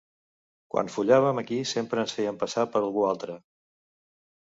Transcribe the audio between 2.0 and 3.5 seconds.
ens fèiem passar per algú altre.